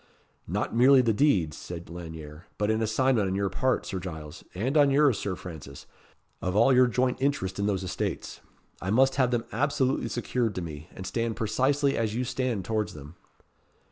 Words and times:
"Not 0.47 0.75
merely 0.75 1.03
the 1.03 1.13
deeds," 1.13 1.55
said 1.55 1.87
Lanyere; 1.87 2.47
"but 2.57 2.71
an 2.71 2.81
assignment 2.81 3.27
on 3.27 3.35
your 3.35 3.51
part, 3.51 3.85
Sir 3.85 3.99
Giles, 3.99 4.43
and 4.55 4.75
on 4.75 4.89
yours, 4.89 5.19
Sir 5.19 5.35
Francis, 5.35 5.85
of 6.41 6.55
all 6.55 6.73
your 6.73 6.87
joint 6.87 7.21
interest 7.21 7.59
in 7.59 7.67
those 7.67 7.83
estates. 7.83 8.41
I 8.81 8.89
must 8.89 9.17
have 9.17 9.29
them 9.29 9.45
absolutely 9.51 10.07
secured 10.09 10.55
to 10.55 10.61
me; 10.63 10.89
and 10.95 11.05
stand 11.05 11.35
precisely 11.35 11.95
as 11.97 12.15
you 12.15 12.23
stand 12.23 12.65
towards 12.65 12.95
them." 12.95 13.13